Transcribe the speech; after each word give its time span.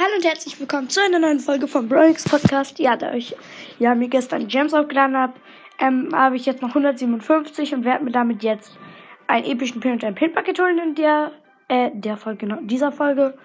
Hallo 0.00 0.12
und 0.14 0.24
herzlich 0.24 0.60
willkommen 0.60 0.88
zu 0.88 1.00
einer 1.00 1.18
neuen 1.18 1.40
Folge 1.40 1.66
vom 1.66 1.88
Bronix 1.88 2.22
Podcast. 2.22 2.78
Ja, 2.78 2.96
da 2.96 3.14
ich 3.14 3.34
ja 3.80 3.96
mir 3.96 4.06
gestern 4.06 4.46
Gems 4.46 4.72
aufgeladen 4.72 5.16
habe, 5.16 5.32
ähm, 5.80 6.10
habe 6.14 6.36
ich 6.36 6.46
jetzt 6.46 6.62
noch 6.62 6.68
157 6.68 7.74
und 7.74 7.84
werde 7.84 8.04
mir 8.04 8.12
damit 8.12 8.44
jetzt 8.44 8.78
einen 9.26 9.44
epischen 9.44 9.80
Pin 9.80 9.94
und 9.94 10.04
ein 10.04 10.14
Pin-Paket 10.14 10.60
holen 10.60 10.78
in 10.78 10.94
der, 10.94 11.32
äh, 11.66 11.90
der 11.92 12.16
Folge, 12.16 12.46
genau, 12.46 12.60
dieser 12.60 12.92
Folge. 12.92 13.36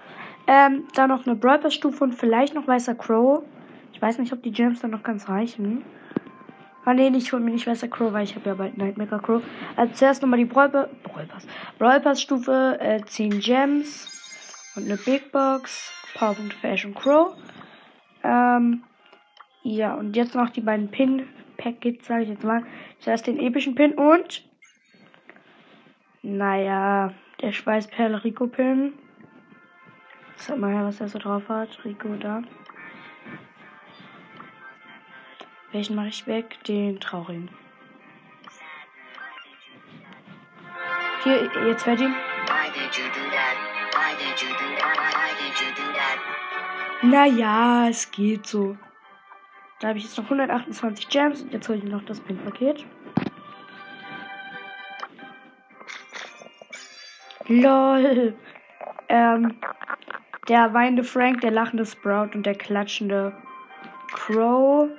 Ähm, 0.46 0.84
dann 0.94 1.10
noch 1.10 1.26
eine 1.26 1.36
Brawl 1.36 1.72
Stufe 1.72 2.04
und 2.04 2.14
vielleicht 2.14 2.54
noch 2.54 2.68
Weißer 2.68 2.94
Crow. 2.94 3.42
Ich 3.92 4.00
weiß 4.00 4.20
nicht, 4.20 4.32
ob 4.32 4.44
die 4.44 4.52
Gems 4.52 4.82
dann 4.82 4.92
noch 4.92 5.02
ganz 5.02 5.28
reichen. 5.28 5.84
Ah, 6.86 6.94
nee, 6.94 7.12
ich 7.18 7.34
hole 7.34 7.42
mir 7.42 7.50
nicht 7.50 7.66
Weißer 7.66 7.88
Crow, 7.88 8.14
weil 8.14 8.26
ich 8.26 8.36
habe 8.36 8.50
ja 8.50 8.54
bald 8.54 8.78
Nightmaker 8.78 9.18
Crow. 9.18 9.42
Also 9.76 9.92
zuerst 9.96 10.22
nochmal 10.22 10.38
die 10.38 10.46
Brawl 10.46 10.70
Pass. 10.70 11.48
Brawl 11.80 12.00
Pass 12.00 12.22
Stufe, 12.22 12.78
äh, 12.80 13.02
10 13.04 13.40
Gems 13.40 14.14
und 14.76 14.86
eine 14.86 14.98
Big 14.98 15.32
Box. 15.32 15.92
Powerpunkte 16.16 16.58
für 16.58 16.68
Ash 16.68 16.86
und 16.86 16.96
Crow. 16.96 17.36
Ähm, 18.24 18.84
ja, 19.64 19.96
und 19.96 20.16
jetzt 20.16 20.36
noch 20.36 20.50
die 20.50 20.62
beiden 20.62 20.90
Pin-Packets, 20.90 22.08
sage 22.08 22.24
ich 22.24 22.30
jetzt 22.30 22.44
mal. 22.44 22.64
Zuerst 23.00 23.28
den 23.28 23.40
epischen 23.40 23.76
Pin 23.76 23.94
und. 23.94 24.48
Naja, 26.22 27.14
der 27.42 27.52
Schweißperle 27.52 28.24
Rico 28.24 28.48
Pin. 28.48 28.94
Sag 30.36 30.58
mal 30.58 30.74
her, 30.74 30.86
was 30.86 31.02
er 31.02 31.08
so 31.08 31.20
drauf 31.20 31.50
hat. 31.50 31.84
Rico 31.86 32.16
da. 32.16 32.42
Welchen 35.72 35.96
mache 35.96 36.10
ich 36.10 36.28
weg? 36.28 36.64
Den 36.66 37.00
traurigen. 37.00 37.50
Hier, 41.24 41.50
jetzt 41.68 41.88
Naja, 47.02 47.90
es 47.90 48.10
geht 48.12 48.46
so. 48.48 48.78
Da 49.80 49.90
habe 49.90 49.98
ich 49.98 50.06
jetzt 50.06 50.18
noch 50.18 50.26
128 50.26 51.10
Gems 51.10 51.42
und 51.42 51.54
jetzt 51.54 51.68
hole 51.68 51.80
ich 51.80 51.84
noch 51.84 52.04
das 52.06 52.22
Pin-Paket. 52.22 52.86
LOL. 57.48 58.34
Ähm, 59.10 59.56
der 60.48 60.74
weinende 60.74 61.04
Frank, 61.04 61.42
der 61.42 61.52
lachende 61.52 61.86
Sprout 61.86 62.30
und 62.34 62.46
der 62.46 62.56
klatschende 62.56 63.34
Crow. 64.14 64.90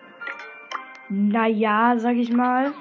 Naja, 1.08 1.94
sag 1.98 2.16
ich 2.16 2.32
mal. 2.32 2.72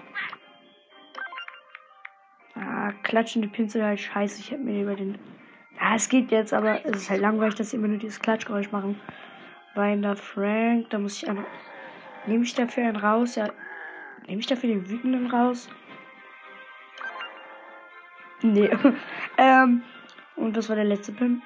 Klatschende 3.14 3.47
Pinsel 3.47 3.83
halt 3.83 4.00
scheiße. 4.00 4.39
Ich 4.39 4.50
hätte 4.50 4.64
mir 4.64 4.81
über 4.81 4.95
den 4.95 5.19
ja, 5.80 5.95
es 5.95 6.09
geht 6.09 6.31
jetzt, 6.31 6.52
aber 6.52 6.83
es 6.83 7.03
ist 7.03 7.09
halt 7.11 7.22
langweilig, 7.22 7.53
dass 7.56 7.69
sie 7.69 7.78
immer 7.78 7.88
nur 7.88 7.97
dieses 8.00 8.19
Klatschgeräusch 8.19 8.72
machen. 8.72 9.00
Weiner 9.75 10.16
Frank, 10.16 10.89
da 10.89 10.97
muss 10.97 11.17
ich 11.17 11.30
einfach. 11.30 11.45
Nehme 12.25 12.44
ich 12.44 12.56
dafür 12.56 12.88
einen 12.88 12.95
raus? 12.95 13.36
Ja. 13.36 13.50
Nehme 14.28 14.39
ich 14.39 14.47
dafür 14.47 14.69
den 14.69 14.89
wütenden 14.89 15.28
raus? 15.28 15.69
Nee. 18.41 18.69
ähm, 19.38 19.84
und 20.36 20.58
das 20.58 20.69
war 20.69 20.75
der 20.75 20.86
letzte 20.86 21.11
Pin. 21.11 21.44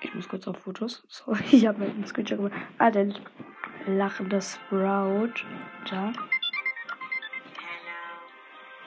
Ich 0.00 0.14
muss 0.14 0.28
kurz 0.28 0.48
auf 0.48 0.56
Fotos. 0.58 1.04
Sorry, 1.08 1.44
ich 1.50 1.66
habe 1.66 1.84
einen 1.84 2.06
Screenshot 2.06 2.38
gemacht. 2.38 2.54
Ah, 2.78 2.90
der 2.90 3.12
lachende 3.86 4.40
Sprout. 4.40 5.44
Da. 5.90 6.12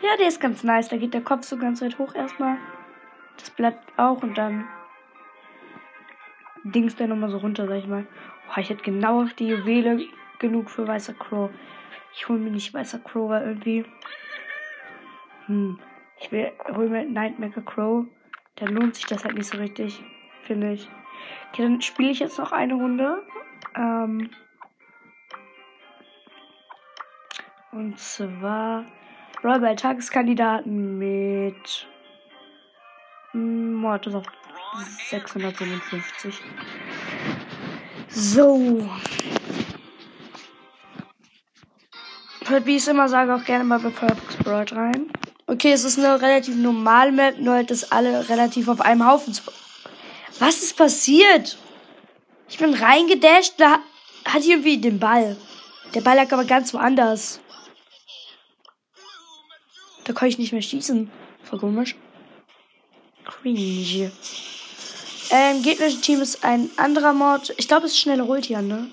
Ja, 0.02 0.16
der 0.18 0.28
ist 0.28 0.40
ganz 0.40 0.64
nice. 0.64 0.90
Da 0.90 0.98
geht 0.98 1.14
der 1.14 1.22
Kopf 1.22 1.44
so 1.44 1.58
ganz 1.58 1.82
weit 1.82 1.98
hoch 1.98 2.14
erstmal. 2.14 2.58
Das 3.38 3.50
Blatt 3.50 3.80
auch 3.98 4.22
und 4.22 4.38
dann 4.38 4.68
Dings 6.64 6.96
der 6.96 7.08
nochmal 7.08 7.30
so 7.30 7.38
runter, 7.38 7.68
sag 7.68 7.78
ich 7.78 7.88
mal. 7.88 8.06
Oh, 8.50 8.60
ich 8.60 8.70
hätte 8.70 8.84
genau 8.84 9.24
auf 9.24 9.34
die 9.34 9.48
Juwele 9.48 10.06
genug 10.40 10.70
für 10.70 10.88
weißer 10.88 11.14
Crow. 11.14 11.50
Ich 12.14 12.28
hole 12.28 12.40
mir 12.40 12.52
nicht 12.52 12.74
weißer 12.74 13.00
Crow, 13.00 13.30
weil 13.30 13.48
irgendwie. 13.48 13.86
Hm. 15.46 15.80
Ich 16.20 16.32
will 16.32 16.52
hol 16.76 16.90
mir 16.90 17.06
Nightmaker 17.06 17.62
Crow. 17.62 18.06
Dann 18.56 18.70
lohnt 18.70 18.96
sich 18.96 19.06
das 19.06 19.24
halt 19.24 19.36
nicht 19.36 19.48
so 19.48 19.58
richtig, 19.58 20.04
finde 20.44 20.74
ich. 20.74 20.90
Okay, 21.50 21.64
dann 21.64 21.82
spiele 21.82 22.10
ich 22.10 22.20
jetzt 22.20 22.40
noch 22.40 22.52
eine 22.52 22.74
Runde. 22.74 23.24
Ähm. 23.76 24.30
Und 27.72 28.00
zwar 28.00 28.86
Rollball 29.44 29.76
Tageskandidaten 29.76 30.98
mit 30.98 31.88
Mortis 33.34 34.16
auf 34.16 34.26
657. 35.10 36.42
So. 38.10 38.90
Hört, 42.46 42.66
wie 42.66 42.78
ich 42.78 42.82
es 42.82 42.88
immer 42.88 43.10
sage, 43.10 43.36
auch 43.36 43.44
gerne 43.44 43.64
mal 43.64 43.80
bei 43.80 43.92
Firefox 43.92 44.38
Broad 44.38 44.74
rein. 44.74 45.12
Okay, 45.46 45.72
es 45.72 45.84
ist 45.84 46.00
eine 46.00 46.20
relativ 46.22 46.56
normale 46.56 47.12
Map, 47.12 47.38
nur 47.40 47.56
halt, 47.56 47.70
dass 47.70 47.92
alle 47.92 48.28
relativ 48.30 48.68
auf 48.68 48.82
einem 48.82 49.08
Haufen. 49.08 49.38
Was 50.40 50.64
ist 50.64 50.78
passiert? 50.78 51.58
Ich 52.50 52.58
bin 52.58 52.74
reingedasht, 52.74 53.54
da 53.58 53.80
hat 54.26 54.46
irgendwie 54.46 54.78
den 54.78 55.00
Ball. 55.00 55.38
Der 55.94 56.02
Ball 56.02 56.16
lag 56.16 56.32
aber 56.32 56.46
ganz 56.46 56.74
woanders. 56.74 57.40
Da 60.08 60.14
kann 60.14 60.30
ich 60.30 60.38
nicht 60.38 60.54
mehr 60.54 60.62
schießen. 60.62 61.12
Voll 61.44 61.60
komisch. 61.60 61.98
Cringe. 63.26 64.10
Ähm, 65.30 65.62
gegnerische 65.62 66.00
Team 66.00 66.22
ist 66.22 66.46
ein 66.46 66.70
anderer 66.78 67.12
Mod. 67.12 67.54
Ich 67.58 67.68
glaube, 67.68 67.88
es 67.88 67.92
ist 67.92 68.00
schnelle 68.00 68.24
Ulti 68.24 68.56
ne? 68.56 68.90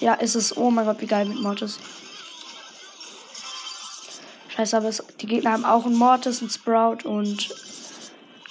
Ja, 0.00 0.14
ist 0.14 0.34
es. 0.34 0.56
Oh 0.56 0.72
mein 0.72 0.86
Gott, 0.86 1.00
wie 1.00 1.06
geil 1.06 1.24
mit 1.24 1.40
Mortis. 1.40 1.78
Scheiße, 4.48 4.76
aber 4.76 4.88
es, 4.88 5.04
die 5.20 5.26
Gegner 5.26 5.52
haben 5.52 5.64
auch 5.64 5.86
einen 5.86 5.96
Mortis, 5.96 6.40
einen 6.40 6.50
Sprout 6.50 7.08
und 7.08 7.48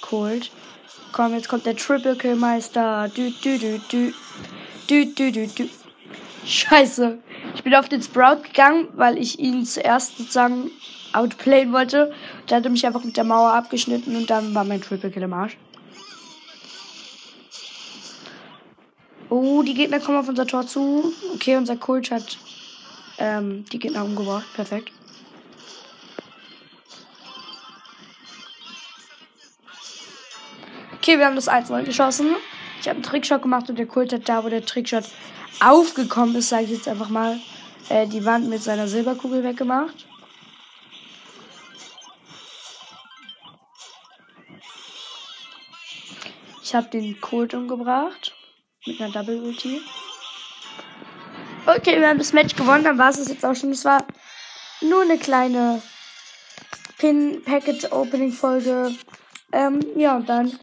Cold. 0.00 0.50
Komm, 1.12 1.34
jetzt 1.34 1.50
kommt 1.50 1.66
der 1.66 1.76
Triple 1.76 2.16
Kill 2.16 2.36
Meister. 2.36 3.10
Du, 3.14 3.30
du, 3.30 3.58
du, 3.58 3.78
du. 3.90 4.14
Du, 4.86 5.04
du, 5.04 5.32
du, 5.32 5.46
du. 5.48 5.68
Scheiße. 6.46 7.18
Ich 7.54 7.64
bin 7.64 7.74
auf 7.74 7.88
den 7.88 8.02
Sprout 8.02 8.42
gegangen, 8.42 8.88
weil 8.94 9.18
ich 9.18 9.38
ihn 9.38 9.64
zuerst 9.64 10.18
sozusagen 10.18 10.70
outplayen 11.12 11.72
wollte. 11.72 12.12
Der 12.48 12.58
hatte 12.58 12.70
mich 12.70 12.86
einfach 12.86 13.04
mit 13.04 13.16
der 13.16 13.24
Mauer 13.24 13.52
abgeschnitten 13.52 14.16
und 14.16 14.30
dann 14.30 14.54
war 14.54 14.64
mein 14.64 14.80
Triple 14.80 15.10
Kill 15.10 15.22
im 15.22 15.32
Arsch. 15.32 15.56
Oh, 19.28 19.62
die 19.62 19.74
Gegner 19.74 20.00
kommen 20.00 20.18
auf 20.18 20.28
unser 20.28 20.46
Tor 20.46 20.66
zu. 20.66 21.12
Okay, 21.34 21.56
unser 21.56 21.76
Kult 21.76 22.10
hat 22.10 22.36
ähm, 23.18 23.64
die 23.72 23.78
Gegner 23.78 24.04
umgebracht. 24.04 24.46
Perfekt. 24.54 24.90
Okay, 30.96 31.18
wir 31.18 31.26
haben 31.26 31.36
das 31.36 31.48
1-0 31.48 31.84
geschossen. 31.84 32.36
Ich 32.80 32.88
habe 32.88 32.96
einen 32.96 33.02
Trickshot 33.02 33.42
gemacht 33.42 33.70
und 33.70 33.78
der 33.78 33.86
Kult 33.86 34.12
hat 34.12 34.28
da, 34.28 34.44
wo 34.44 34.48
der 34.48 34.64
Trickshot 34.64 35.04
aufgekommen 35.58 36.36
ist, 36.36 36.50
sage 36.50 36.64
ich 36.64 36.70
jetzt 36.70 36.88
einfach 36.88 37.08
mal, 37.08 37.38
äh, 37.88 38.06
die 38.06 38.24
Wand 38.24 38.48
mit 38.48 38.62
seiner 38.62 38.86
Silberkugel 38.86 39.42
weggemacht. 39.42 40.06
Ich 46.62 46.74
habe 46.74 46.88
den 46.88 47.20
Colt 47.20 47.52
umgebracht. 47.52 48.32
Mit 48.86 49.00
einer 49.00 49.12
Double 49.12 49.42
Ulti. 49.42 49.82
Okay, 51.66 51.98
wir 51.98 52.08
haben 52.08 52.18
das 52.18 52.32
Match 52.32 52.54
gewonnen. 52.54 52.84
Dann 52.84 52.96
war 52.96 53.10
es 53.10 53.28
jetzt 53.28 53.44
auch 53.44 53.56
schon. 53.56 53.72
Es 53.72 53.84
war 53.84 54.06
nur 54.80 55.02
eine 55.02 55.18
kleine 55.18 55.82
Pin-Packet-Opening-Folge. 56.98 58.94
Ähm, 59.52 59.84
ja, 59.96 60.14
und 60.14 60.28
dann 60.28 60.56